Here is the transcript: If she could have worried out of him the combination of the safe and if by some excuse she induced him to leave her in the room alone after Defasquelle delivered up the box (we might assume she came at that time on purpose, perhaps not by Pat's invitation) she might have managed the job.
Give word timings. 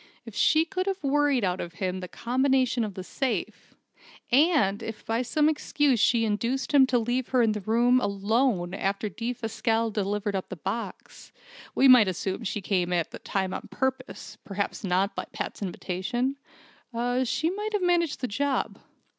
If 0.25 0.33
she 0.33 0.65
could 0.65 0.87
have 0.87 1.03
worried 1.03 1.43
out 1.43 1.61
of 1.61 1.73
him 1.73 1.99
the 1.99 2.07
combination 2.07 2.83
of 2.83 2.95
the 2.95 3.03
safe 3.03 3.75
and 4.31 4.81
if 4.81 5.05
by 5.05 5.21
some 5.21 5.47
excuse 5.47 5.99
she 5.99 6.25
induced 6.25 6.71
him 6.73 6.87
to 6.87 6.97
leave 6.97 7.27
her 7.27 7.43
in 7.43 7.51
the 7.51 7.61
room 7.61 7.99
alone 7.99 8.73
after 8.73 9.09
Defasquelle 9.11 9.91
delivered 9.93 10.35
up 10.35 10.49
the 10.49 10.55
box 10.55 11.31
(we 11.75 11.87
might 11.87 12.07
assume 12.07 12.43
she 12.45 12.61
came 12.61 12.91
at 12.91 13.11
that 13.11 13.23
time 13.23 13.53
on 13.53 13.67
purpose, 13.69 14.39
perhaps 14.43 14.83
not 14.83 15.13
by 15.15 15.25
Pat's 15.33 15.61
invitation) 15.61 16.35
she 17.23 17.51
might 17.51 17.73
have 17.73 17.83
managed 17.83 18.21
the 18.21 18.27
job. 18.27 18.79